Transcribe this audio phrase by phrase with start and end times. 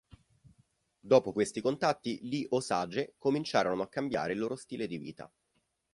[0.99, 5.31] Dopo questi contatti gli Osage cominciarono a cambiare il loro stile di vita.